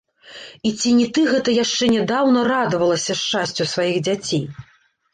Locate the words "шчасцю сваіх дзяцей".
3.23-4.43